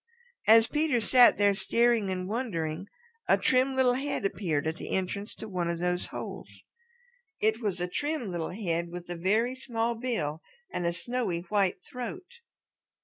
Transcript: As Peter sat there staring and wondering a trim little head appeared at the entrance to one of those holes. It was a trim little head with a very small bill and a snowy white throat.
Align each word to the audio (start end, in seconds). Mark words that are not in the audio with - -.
As 0.47 0.65
Peter 0.65 0.99
sat 0.99 1.37
there 1.37 1.53
staring 1.53 2.09
and 2.09 2.27
wondering 2.27 2.87
a 3.27 3.37
trim 3.37 3.75
little 3.75 3.93
head 3.93 4.25
appeared 4.25 4.65
at 4.65 4.77
the 4.77 4.89
entrance 4.95 5.35
to 5.35 5.47
one 5.47 5.69
of 5.69 5.77
those 5.77 6.07
holes. 6.07 6.63
It 7.39 7.61
was 7.61 7.79
a 7.79 7.87
trim 7.87 8.31
little 8.31 8.49
head 8.49 8.89
with 8.89 9.07
a 9.11 9.15
very 9.15 9.53
small 9.53 9.93
bill 9.93 10.41
and 10.73 10.87
a 10.87 10.91
snowy 10.93 11.41
white 11.49 11.83
throat. 11.83 12.25